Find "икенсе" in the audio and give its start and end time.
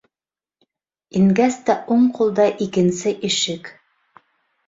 2.67-3.13